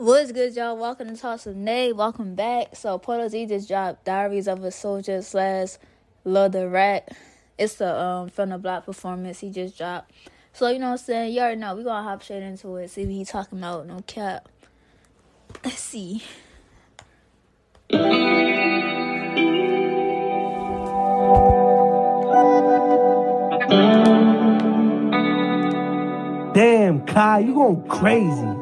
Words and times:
What's 0.00 0.32
good, 0.32 0.56
y'all? 0.56 0.78
Welcome 0.78 1.14
to 1.14 1.20
Toss 1.20 1.46
of 1.46 1.56
Nay. 1.56 1.92
Welcome 1.92 2.34
back. 2.34 2.74
So, 2.74 2.96
Polo 2.96 3.28
G 3.28 3.44
just 3.44 3.68
dropped 3.68 4.06
Diaries 4.06 4.48
of 4.48 4.64
a 4.64 4.70
Soldier 4.70 5.20
slash 5.20 5.76
Love 6.24 6.52
the 6.52 6.70
Rat. 6.70 7.14
It's 7.58 7.74
the 7.74 8.00
um 8.00 8.30
from 8.30 8.48
the 8.48 8.56
block 8.56 8.86
performance 8.86 9.40
he 9.40 9.50
just 9.50 9.76
dropped. 9.76 10.10
So, 10.54 10.68
you 10.68 10.78
know 10.78 10.86
what 10.86 10.92
I'm 10.92 10.96
saying? 11.04 11.34
You 11.34 11.40
already 11.40 11.60
know. 11.60 11.76
we 11.76 11.82
going 11.82 12.02
to 12.02 12.08
hop 12.08 12.22
straight 12.22 12.42
into 12.42 12.76
it. 12.76 12.88
See 12.88 13.04
what 13.04 13.12
he 13.12 13.26
talking 13.26 13.58
about. 13.58 13.86
No 13.86 14.00
cap. 14.06 14.48
Let's 15.62 15.80
see. 15.80 16.22
Damn, 26.54 27.04
Kai, 27.04 27.40
you 27.40 27.52
going 27.52 27.86
crazy. 27.86 28.59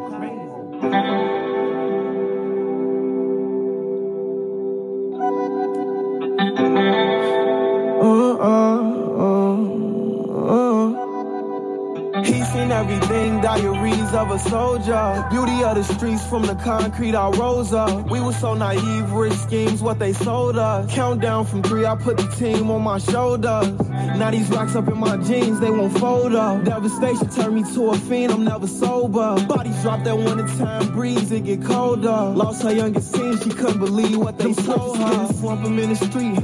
Everything, 12.99 13.41
diaries 13.41 14.15
of 14.15 14.31
a 14.31 14.39
soldier. 14.39 15.27
Beauty 15.31 15.63
of 15.63 15.77
the 15.77 15.85
streets 15.85 16.27
from 16.27 16.43
the 16.43 16.55
concrete 16.57 17.15
I 17.15 17.31
rose 17.31 17.73
up. 17.73 18.11
We 18.11 18.21
were 18.21 18.33
so 18.33 18.55
naive, 18.55 19.13
rich 19.13 19.35
schemes, 19.35 19.83
what 19.83 19.99
they 19.99 20.13
sold 20.13 20.59
us. 20.59 20.93
Countdown 20.93 21.47
from 21.47 21.63
three, 21.63 21.85
I 21.85 21.97
put 21.97 22.17
the 22.17 22.27
team 22.37 22.71
on 22.71 22.83
my 22.83 22.99
shoulders. 22.99 23.79
Now 24.19 24.31
these 24.31 24.49
racks 24.51 24.75
up 24.75 24.89
in 24.89 24.99
my 24.99 25.17
jeans, 25.19 25.61
they 25.61 25.71
won't 25.71 25.97
fold 25.99 26.35
up. 26.35 26.65
Devastation 26.65 27.29
turned 27.31 27.55
me 27.55 27.75
to 27.75 27.91
a 27.91 27.99
fiend, 27.99 28.33
I'm 28.33 28.45
never 28.45 28.67
sober. 28.67 29.37
Bodies 29.47 29.81
drop 29.83 30.03
that 30.05 30.17
one 30.17 30.41
at 30.41 30.59
time 30.59 30.93
breeze, 30.93 31.31
it 31.31 31.45
get 31.45 31.63
colder. 31.63 32.09
Lost 32.09 32.63
her 32.63 32.73
youngest 32.73 33.15
teen, 33.15 33.39
she 33.41 33.51
couldn't 33.51 33.81
believe 33.81 34.17
what 34.17 34.39
they 34.39 34.53
told 34.55 34.99
her. 34.99 35.33
Slump 35.35 35.63
them 35.63 35.79
in 35.79 35.91
the 35.91 35.97
street, 35.97 36.39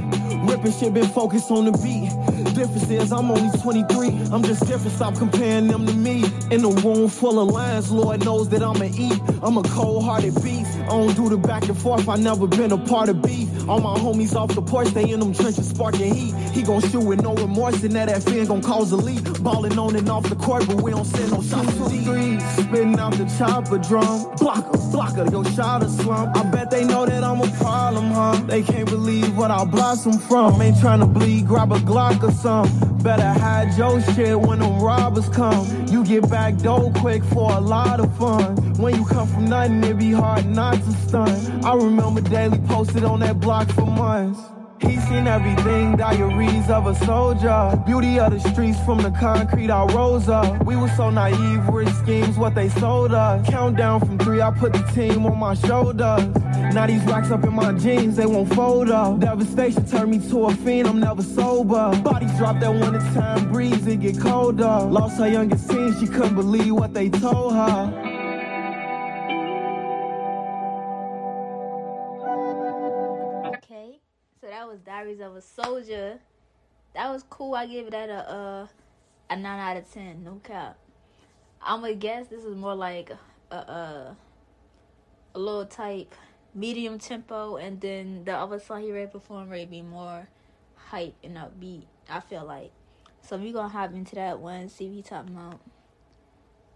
ripping 0.49 0.71
shit, 0.71 0.93
been 0.93 1.07
focused 1.07 1.51
on 1.51 1.65
the 1.65 1.71
beat. 1.71 2.44
Difference 2.55 2.89
is 2.89 3.11
I'm 3.11 3.29
only 3.29 3.51
23, 3.59 4.07
I'm 4.31 4.41
just 4.41 4.65
different, 4.65 4.95
stop 4.95 5.15
comparing 5.15 5.67
them 5.67 5.85
to 5.85 5.93
me. 5.93 6.23
In 6.51 6.63
a 6.63 6.69
room 6.69 7.09
full 7.09 7.37
of 7.37 7.49
lions, 7.53 7.91
Lord 7.91 8.23
knows 8.23 8.47
that 8.49 8.63
I'ma 8.63 8.85
eat. 8.97 9.19
I'm 9.43 9.57
a 9.57 9.63
cold-hearted 9.63 10.41
beast. 10.41 10.71
I 10.79 10.87
don't 10.87 11.13
do 11.17 11.27
the 11.27 11.37
back 11.37 11.67
and 11.67 11.77
forth, 11.77 12.07
I 12.07 12.15
never 12.15 12.47
been 12.47 12.71
a 12.71 12.77
part 12.77 13.09
of 13.09 13.21
beef. 13.21 13.49
All 13.67 13.81
my 13.81 13.99
homies 13.99 14.35
off 14.35 14.55
the 14.55 14.61
porch, 14.61 14.87
they 14.89 15.09
in 15.09 15.19
them 15.19 15.33
trenches 15.33 15.67
sparking 15.67 16.13
heat. 16.13 16.33
He 16.51 16.61
gon' 16.61 16.81
shoot 16.81 17.03
with 17.03 17.21
no 17.21 17.33
remorse, 17.35 17.83
and 17.83 17.91
that 17.93 18.07
that 18.07 18.23
fan 18.23 18.45
gon' 18.45 18.61
cause 18.61 18.91
a 18.93 18.95
leak. 18.95 19.23
Ballin' 19.43 19.77
on 19.77 19.95
and 19.97 20.09
off 20.09 20.29
the 20.29 20.37
court, 20.37 20.65
but 20.65 20.81
we 20.81 20.91
don't 20.91 21.05
send 21.05 21.31
no 21.31 21.41
shots 21.41 21.75
to 21.75 21.89
deep. 21.89 22.05
Spitting 22.55 22.97
out 22.99 23.13
the 23.13 23.25
chopper 23.37 23.79
drum. 23.79 24.33
Blocker, 24.37 24.77
blocker, 24.91 25.29
yo 25.29 25.43
shot 25.43 25.83
a 25.83 25.89
slump. 25.89 26.37
I 26.37 26.43
bet 26.51 26.71
they 26.71 26.85
know 26.85 27.05
that 27.05 27.23
I'm 27.23 27.41
a 27.41 27.47
problem, 27.57 28.11
huh? 28.11 28.41
They 28.47 28.63
can't 28.63 28.89
believe 28.89 29.35
what 29.35 29.51
I 29.51 29.65
blossom 29.65 30.19
from. 30.19 30.61
Ain't 30.61 30.79
trying 30.79 30.99
to 31.01 31.05
bleed, 31.05 31.47
grab 31.47 31.71
a 31.71 31.79
Glock 31.79 32.23
or 32.23 32.31
something. 32.31 32.44
Better 32.45 33.39
hide 33.39 33.75
your 33.75 33.99
shit 34.13 34.39
when 34.39 34.59
them 34.59 34.79
robbers 34.79 35.27
come. 35.29 35.87
You 35.87 36.05
get 36.05 36.29
back 36.29 36.55
dough 36.57 36.91
quick 36.97 37.23
for 37.23 37.51
a 37.51 37.59
lot 37.59 37.99
of 37.99 38.15
fun. 38.19 38.55
When 38.75 38.93
you 38.95 39.03
come 39.03 39.27
from 39.27 39.45
nothing, 39.45 39.83
it 39.83 39.97
be 39.97 40.11
hard 40.11 40.45
not 40.45 40.75
to 40.75 40.91
stun. 41.07 41.65
I 41.65 41.73
remember 41.73 42.21
daily 42.21 42.59
posted 42.67 43.03
on 43.03 43.21
that 43.21 43.39
block 43.39 43.69
for 43.69 43.87
months. 43.87 44.39
He 44.81 44.97
seen 44.99 45.25
everything, 45.25 45.95
diaries 45.95 46.69
of 46.69 46.87
a 46.87 46.95
soldier. 47.05 47.81
Beauty 47.85 48.19
of 48.19 48.33
the 48.33 48.39
streets 48.51 48.77
from 48.83 48.97
the 48.97 49.11
concrete 49.11 49.71
I 49.71 49.85
rose 49.85 50.27
up. 50.27 50.65
We 50.65 50.75
were 50.75 50.89
so 50.89 51.09
naive, 51.09 51.67
rich 51.69 51.89
schemes, 51.89 52.37
what 52.37 52.55
they 52.55 52.67
sold 52.67 53.13
us. 53.13 53.47
Countdown 53.49 54.01
from 54.01 54.19
three, 54.19 54.41
I 54.41 54.51
put 54.51 54.73
the 54.73 54.83
team 54.93 55.25
on 55.25 55.39
my 55.39 55.53
shoulders. 55.53 56.27
Now 56.73 56.87
these 56.87 57.03
racks 57.05 57.31
up 57.31 57.45
in 57.45 57.53
my 57.53 57.71
jeans, 57.71 58.17
they 58.17 58.25
won't 58.25 58.53
fold 58.53 58.91
up. 58.91 59.19
Devastation 59.19 59.85
turned 59.85 60.11
me 60.11 60.29
to 60.29 60.45
a 60.47 60.53
fiend, 60.53 60.89
I'm 60.89 60.99
never 60.99 61.23
sober. 61.23 61.95
Bodies 62.01 62.35
drop 62.37 62.59
that 62.59 62.73
one 62.73 62.95
at 62.95 63.13
time 63.13 63.51
breeze, 63.51 63.87
it 63.87 64.01
get 64.01 64.19
colder. 64.19 64.63
Lost 64.65 65.17
her 65.19 65.29
youngest 65.29 65.69
teen, 65.69 65.97
she 65.99 66.07
couldn't 66.07 66.35
believe 66.35 66.73
what 66.73 66.93
they 66.93 67.09
told 67.09 67.53
her. 67.53 68.04
Was 74.75 74.83
Diaries 74.83 75.21
of 75.21 75.35
a 75.37 75.41
Soldier. 75.41 76.19
That 76.95 77.09
was 77.09 77.23
cool. 77.29 77.55
I 77.55 77.65
give 77.65 77.91
that 77.91 78.09
a 78.09 78.29
uh, 78.29 78.67
a 79.29 79.37
nine 79.37 79.59
out 79.59 79.77
of 79.77 79.91
ten. 79.91 80.23
No 80.23 80.41
cap. 80.43 80.77
I'm 81.61 81.81
gonna 81.81 81.93
guess 81.93 82.27
this 82.27 82.43
is 82.43 82.57
more 82.57 82.75
like 82.75 83.09
a 83.51 83.55
a, 83.55 84.17
a 85.33 85.39
little 85.39 85.65
type 85.65 86.13
medium 86.53 86.99
tempo, 86.99 87.55
and 87.55 87.79
then 87.79 88.25
the 88.25 88.33
other 88.33 88.59
song 88.59 88.81
he 88.81 88.91
read 88.91 89.13
perform 89.13 89.49
would 89.49 89.71
be 89.71 89.81
more 89.81 90.27
hype 90.75 91.15
and 91.23 91.37
upbeat. 91.37 91.85
I 92.09 92.19
feel 92.19 92.45
like. 92.45 92.71
So 93.21 93.37
we 93.37 93.53
gonna 93.53 93.69
hop 93.69 93.93
into 93.93 94.15
that 94.15 94.39
one, 94.39 94.67
see 94.67 94.89
he 94.89 95.01
talking 95.01 95.37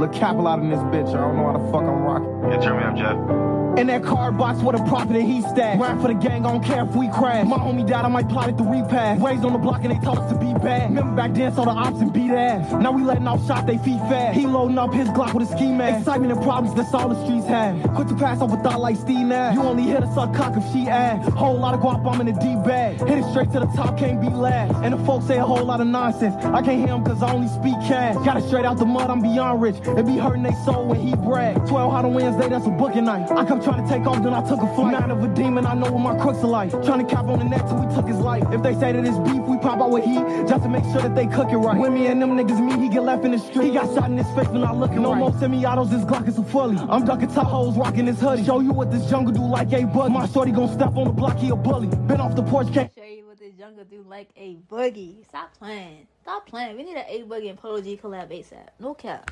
Look 0.00 0.12
capital 0.12 0.48
out 0.48 0.58
in 0.58 0.70
this 0.70 0.80
bitch. 0.80 1.08
I 1.10 1.20
don't 1.20 1.36
know 1.36 1.52
how 1.52 1.58
the 1.58 1.72
fuck 1.72 1.82
I'm 1.82 2.02
rocking. 2.02 2.50
Yeah, 2.50 2.60
turn 2.60 2.76
me 2.78 2.84
up, 2.84 2.96
Jeff. 2.96 3.63
In 3.76 3.88
that 3.88 4.04
card 4.04 4.38
box 4.38 4.62
with 4.62 4.76
a 4.76 4.84
profit 4.84 5.14
that 5.14 5.22
he 5.22 5.40
stacked. 5.42 5.80
Ride 5.80 6.00
for 6.00 6.08
the 6.08 6.14
gang, 6.14 6.46
I 6.46 6.52
don't 6.52 6.64
care 6.64 6.84
if 6.84 6.94
we 6.94 7.08
crash. 7.08 7.44
My 7.46 7.58
homie 7.58 7.86
died, 7.86 8.04
I 8.04 8.08
might 8.08 8.28
plot 8.28 8.48
it 8.48 8.56
to 8.58 8.64
repass. 8.64 9.20
Raised 9.20 9.44
on 9.44 9.52
the 9.52 9.58
block 9.58 9.82
and 9.82 9.90
they 9.90 9.98
taught 9.98 10.18
us 10.18 10.32
to 10.32 10.38
be 10.38 10.52
bad. 10.54 10.90
Remember 10.90 11.16
back 11.16 11.34
then, 11.34 11.52
saw 11.52 11.64
the 11.64 11.72
ops 11.72 12.00
and 12.00 12.12
beat 12.12 12.30
ass. 12.30 12.70
Now 12.72 12.92
we 12.92 13.02
letting 13.02 13.26
off 13.26 13.44
shots, 13.46 13.66
they 13.66 13.78
feet 13.78 13.98
fast. 14.08 14.38
He 14.38 14.46
loading 14.46 14.78
up 14.78 14.94
his 14.94 15.08
Glock 15.08 15.34
with 15.34 15.50
a 15.50 15.56
ski 15.56 15.72
mask. 15.72 16.00
Excitement 16.00 16.32
and 16.32 16.42
problems, 16.42 16.76
that's 16.76 16.94
all 16.94 17.08
the 17.08 17.20
streets 17.24 17.46
have. 17.46 17.82
Quick 17.94 18.08
to 18.08 18.14
pass 18.14 18.40
off 18.40 18.52
a 18.52 18.56
thought 18.62 18.80
like 18.80 18.96
Steve 18.96 19.26
Nash. 19.26 19.54
You 19.56 19.62
only 19.62 19.82
hit 19.82 20.04
a 20.04 20.12
suck 20.14 20.34
cock 20.34 20.56
if 20.56 20.64
she 20.72 20.88
ass. 20.88 21.28
Whole 21.34 21.58
lot 21.58 21.74
of 21.74 21.80
guap, 21.80 22.06
I'm 22.06 22.20
in 22.20 22.28
a 22.28 22.32
deep 22.32 22.62
bag. 22.64 22.98
Hit 23.00 23.18
it 23.18 23.24
straight 23.30 23.50
to 23.52 23.60
the 23.60 23.66
top, 23.74 23.98
can't 23.98 24.20
be 24.20 24.28
last. 24.28 24.74
And 24.84 24.94
the 24.94 25.04
folks 25.04 25.26
say 25.26 25.38
a 25.38 25.44
whole 25.44 25.64
lot 25.64 25.80
of 25.80 25.88
nonsense. 25.88 26.36
I 26.44 26.62
can't 26.62 26.78
hear 26.78 26.94
them 26.94 27.04
cause 27.04 27.22
I 27.22 27.32
only 27.32 27.48
speak 27.48 27.74
cash. 27.88 28.14
Got 28.24 28.36
it 28.36 28.44
straight 28.46 28.64
out 28.64 28.78
the 28.78 28.86
mud, 28.86 29.10
I'm 29.10 29.20
beyond 29.20 29.60
rich. 29.60 29.76
It 29.84 30.06
be 30.06 30.16
hurting 30.16 30.44
they 30.44 30.54
soul 30.64 30.86
when 30.86 31.00
he 31.00 31.16
brag. 31.16 31.56
12 31.66 31.92
hot 31.92 32.04
on 32.04 32.14
Wednesday, 32.14 32.48
that's 32.48 32.66
a 32.66 32.70
booking 32.70 33.06
night. 33.06 33.30
I 33.32 33.44
come 33.44 33.63
trying 33.64 33.82
to 33.82 33.88
take 33.88 34.06
off, 34.06 34.22
then 34.22 34.34
I 34.34 34.46
took 34.46 34.60
a 34.60 34.74
flight. 34.74 34.92
Not 34.92 35.10
of 35.10 35.24
a 35.24 35.28
demon, 35.28 35.66
I 35.66 35.74
know 35.74 35.90
what 35.90 36.00
my 36.00 36.22
crooks 36.22 36.38
are 36.44 36.46
like. 36.46 36.70
Trying 36.70 37.04
to 37.06 37.14
cap 37.14 37.24
on 37.26 37.38
the 37.38 37.44
net 37.44 37.66
till 37.66 37.78
we 37.84 37.94
took 37.94 38.06
his 38.06 38.18
life. 38.18 38.44
If 38.52 38.62
they 38.62 38.74
say 38.74 38.92
that 38.92 39.04
it's 39.04 39.18
beef, 39.18 39.42
we 39.42 39.58
pop 39.58 39.80
out 39.80 39.90
with 39.90 40.04
heat 40.04 40.22
just 40.46 40.62
to 40.62 40.68
make 40.68 40.84
sure 40.84 41.02
that 41.02 41.14
they 41.14 41.26
cook 41.26 41.50
it 41.50 41.56
right. 41.56 41.76
When 41.76 41.94
me 41.94 42.06
and 42.06 42.20
them 42.20 42.36
niggas 42.36 42.60
meet, 42.64 42.78
he 42.78 42.88
get 42.88 43.02
left 43.02 43.24
in 43.24 43.32
the 43.32 43.38
street. 43.38 43.66
He 43.66 43.70
got 43.72 43.92
shot 43.94 44.10
in 44.10 44.18
his 44.18 44.26
face 44.36 44.48
when 44.48 44.62
I 44.62 44.72
looking 44.72 45.02
No 45.02 45.12
right. 45.12 45.18
more 45.18 45.32
semi-autos, 45.38 45.90
this 45.90 46.04
Glock 46.04 46.28
is 46.28 46.38
a 46.38 46.44
fully. 46.44 46.76
I'm 46.78 47.04
ducking 47.04 47.28
Tahoes, 47.28 47.76
rocking 47.76 48.04
this 48.06 48.20
hoodie. 48.20 48.44
Show 48.44 48.60
you 48.60 48.72
what 48.72 48.90
this 48.90 49.08
jungle 49.08 49.32
do 49.32 49.44
like 49.44 49.72
a 49.72 49.84
bug. 49.86 50.10
My 50.12 50.26
shorty 50.26 50.52
gon' 50.52 50.72
step 50.72 50.96
on 50.96 51.06
the 51.06 51.12
block, 51.12 51.38
he 51.38 51.48
a 51.50 51.56
bully. 51.56 51.88
Been 52.06 52.20
off 52.20 52.36
the 52.36 52.42
porch, 52.42 52.72
can't 52.72 52.92
show 52.94 53.04
you 53.04 53.26
what 53.26 53.38
this 53.38 53.54
jungle 53.54 53.84
do 53.84 54.04
like 54.08 54.28
a 54.36 54.56
boogie. 54.70 55.24
Stop 55.26 55.56
playing. 55.58 56.06
Stop 56.22 56.46
playing. 56.46 56.76
We 56.76 56.84
need 56.84 56.96
an 56.96 57.04
A 57.08 57.22
Boogie 57.22 57.50
and 57.50 57.58
Polo 57.58 57.80
G 57.80 57.98
collab 58.02 58.30
ASAP. 58.30 58.68
No 58.78 58.94
cap. 58.94 59.30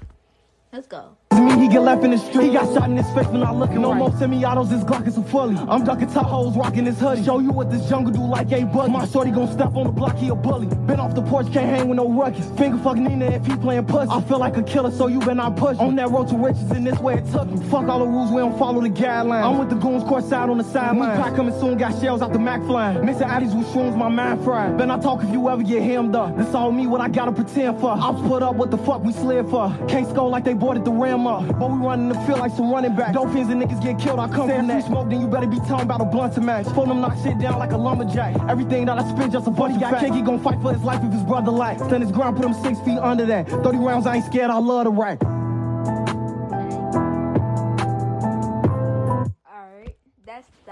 Let's 0.73 0.87
go. 0.87 1.17
He 1.63 1.69
get 1.69 1.83
left 1.83 2.03
in 2.03 2.11
the 2.11 2.19
street. 2.19 2.47
He 2.47 2.53
got 2.53 2.75
shot 2.75 2.91
in 2.91 2.97
his 2.97 3.09
face 3.13 3.29
when 3.29 3.45
I 3.45 3.53
look. 3.53 3.71
No 3.71 3.91
right. 3.91 3.99
more 3.99 4.11
semi-autos, 4.19 4.69
this 4.69 4.83
Glock 4.83 5.07
is 5.07 5.17
a 5.17 5.23
fully. 5.23 5.57
I'm 5.57 5.85
ducking 5.85 6.09
Tahoes, 6.09 6.57
rocking 6.57 6.87
this 6.87 6.99
hoodie. 6.99 7.23
Show 7.23 7.39
you 7.39 7.53
what 7.53 7.71
this 7.71 7.89
jungle 7.89 8.13
do 8.13 8.27
like 8.27 8.51
a 8.51 8.65
bug. 8.65 8.91
My 8.91 9.07
shorty 9.07 9.31
gon' 9.31 9.47
step 9.53 9.77
on 9.77 9.85
the 9.85 9.93
block, 9.93 10.17
he 10.17 10.29
a 10.29 10.35
bully. 10.35 10.67
Been 10.67 10.99
off 10.99 11.15
the 11.15 11.23
porch, 11.23 11.53
can't 11.53 11.71
hang 11.71 11.89
with 11.89 11.99
no 11.99 12.09
ruckus. 12.09 12.51
Finger 12.59 12.79
fuck 12.79 12.97
Nina 12.97 13.27
if 13.27 13.47
he 13.47 13.55
playing 13.55 13.87
pussy. 13.87 14.11
I 14.11 14.21
feel 14.23 14.41
like 14.41 14.57
a 14.57 14.63
killer, 14.65 14.91
so 14.91 15.07
you 15.07 15.21
better 15.21 15.37
not 15.37 15.57
push. 15.57 15.79
On 15.79 15.95
that 15.95 16.11
road 16.11 16.27
to 16.31 16.37
riches, 16.37 16.69
and 16.73 16.85
this 16.85 16.99
way 16.99 17.15
it 17.19 17.31
took 17.31 17.49
me. 17.49 17.65
Fuck 17.71 17.87
all 17.87 18.01
the 18.01 18.07
rules, 18.07 18.33
we 18.33 18.41
don't 18.41 18.59
follow 18.59 18.81
the 18.81 18.91
guidelines. 18.91 19.45
I'm 19.45 19.59
with 19.59 19.71
the 19.71 19.77
goons, 19.77 20.03
course 20.03 20.29
side 20.29 20.51
on 20.51 20.59
the 20.59 20.65
sideline. 20.65 21.23
Pack 21.23 21.37
coming 21.37 21.57
soon, 21.61 21.79
got 21.79 21.93
shells 22.01 22.23
out 22.23 22.33
the 22.33 22.41
Mac 22.41 22.61
flying. 22.63 23.07
Mixing 23.07 23.29
addies 23.29 23.57
with 23.57 23.69
shrooms, 23.69 23.97
my 23.97 24.09
mind 24.09 24.43
fried. 24.43 24.77
Better 24.77 24.89
not 24.89 25.01
talk 25.01 25.23
if 25.23 25.31
you 25.31 25.49
ever 25.49 25.63
get 25.63 25.83
hemmed 25.83 26.17
up. 26.17 26.37
This 26.37 26.53
all 26.57 26.73
me, 26.73 26.89
what 26.89 27.01
I 27.01 27.09
gotta 27.09 27.31
pretend 27.31 27.79
for. 27.79 27.93
I'll 27.93 28.21
put 28.21 28.43
up 28.43 28.57
what 28.57 28.73
the 28.73 28.79
fuck 28.79 29.05
we 29.05 29.13
slid 29.13 29.49
for. 29.49 29.73
Can't 29.87 30.09
score 30.09 30.29
like 30.29 30.43
they 30.43 30.55
boarded 30.55 30.85
the 30.85 30.91
ram 30.91 31.29
up. 31.29 31.52
But 31.59 31.71
we 31.71 31.79
running 31.79 32.09
the 32.09 32.15
field 32.27 32.41
like 32.41 32.53
some 32.53 32.71
running 32.71 32.95
back. 32.97 33.13
Dolphins 33.15 33.49
and 33.51 33.63
niggas 33.63 33.83
get 33.83 33.99
killed, 33.99 34.19
I 34.19 34.29
come 34.29 34.49
Sam, 34.49 34.59
from 34.59 34.67
that. 34.69 34.85
smoke, 34.85 35.09
then 35.11 35.21
you 35.21 35.27
better 35.27 35.47
be 35.47 35.59
talking 35.59 35.83
about 35.83 36.01
a 36.01 36.05
blunt 36.05 36.35
to 36.35 36.41
match. 36.41 36.67
Phone 36.75 36.89
them 36.89 37.01
knock 37.01 37.17
shit 37.23 37.39
down 37.39 37.59
like 37.59 37.73
a 37.73 37.77
lumberjack. 37.77 38.37
Everything 38.49 38.87
that 38.87 38.99
I 38.99 39.09
spin 39.09 39.31
just 39.31 39.47
a 39.47 39.51
bunch 39.51 39.75
of 39.77 39.81
facts. 39.83 40.15
He 40.15 40.23
gon' 40.23 40.41
fight 40.41 40.61
for 40.61 40.73
his 40.73 40.83
life 40.83 41.03
if 41.05 41.13
his 41.13 41.23
brother 41.23 41.51
like. 41.51 41.79
Stand 41.79 42.03
his 42.03 42.13
ground, 42.13 42.37
put 42.37 42.47
him 42.47 42.55
six 42.55 42.79
feet 42.81 42.99
under 42.99 43.27
that. 43.27 43.49
30 43.49 43.79
rounds, 43.79 44.07
I 44.07 44.17
ain't 44.17 44.25
scared, 44.25 44.51
I 44.51 44.59
love 44.59 44.85
to 44.85 44.91
rack. 44.91 45.21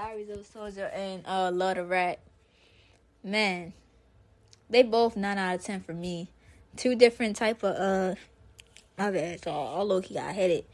Diaries 0.01 0.31
of 0.31 0.39
a 0.39 0.45
Soldier 0.45 0.87
and 0.95 1.23
uh, 1.27 1.51
Love 1.53 1.75
to 1.75 1.85
Rat. 1.85 2.21
Man, 3.23 3.75
they 4.71 4.83
both 4.83 5.17
9 5.17 5.37
out 5.37 5.55
of 5.57 5.63
10 5.63 5.83
for 5.83 5.93
me. 5.93 6.31
Two 6.77 6.95
different 6.95 7.37
type 7.37 7.63
of 7.63 7.77
uh 7.77 8.15
my 9.01 9.11
bad, 9.11 9.43
so 9.43 9.51
all 9.51 9.87
low 9.87 10.03
key 10.03 10.15
got 10.15 10.35
headed. 10.35 10.65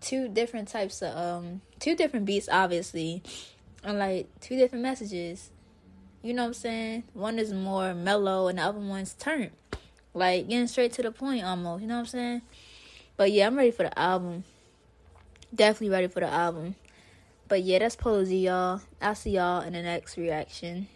Two 0.00 0.28
different 0.28 0.68
types 0.68 1.00
of 1.00 1.16
um 1.16 1.60
two 1.78 1.94
different 1.94 2.26
beats 2.26 2.48
obviously. 2.50 3.22
And 3.84 3.98
like 3.98 4.26
two 4.40 4.56
different 4.56 4.82
messages. 4.82 5.50
You 6.22 6.34
know 6.34 6.42
what 6.42 6.48
I'm 6.48 6.54
saying? 6.54 7.04
One 7.14 7.38
is 7.38 7.52
more 7.52 7.94
mellow 7.94 8.48
and 8.48 8.58
the 8.58 8.62
other 8.62 8.80
one's 8.80 9.14
turned. 9.14 9.52
Like 10.12 10.48
getting 10.48 10.66
straight 10.66 10.92
to 10.94 11.02
the 11.02 11.12
point 11.12 11.44
almost, 11.44 11.82
you 11.82 11.86
know 11.86 11.94
what 11.94 12.00
I'm 12.00 12.06
saying? 12.06 12.42
But 13.16 13.30
yeah, 13.30 13.46
I'm 13.46 13.56
ready 13.56 13.70
for 13.70 13.84
the 13.84 13.96
album. 13.98 14.42
Definitely 15.54 15.90
ready 15.90 16.08
for 16.08 16.20
the 16.20 16.28
album. 16.28 16.74
But 17.46 17.62
yeah, 17.62 17.78
that's 17.78 17.96
Posey, 17.96 18.38
y'all. 18.38 18.82
I'll 19.00 19.14
see 19.14 19.30
y'all 19.30 19.62
in 19.62 19.72
the 19.72 19.82
next 19.82 20.16
reaction. 20.16 20.88